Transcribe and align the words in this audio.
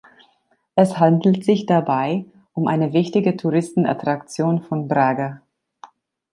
Es 0.73 0.97
handelt 0.99 1.45
sich 1.45 1.67
dabei 1.67 2.25
um 2.53 2.65
eine 2.65 2.91
wichtige 2.91 3.37
Touristenattraktion 3.37 4.63
von 4.63 4.87
Braga. 4.87 5.41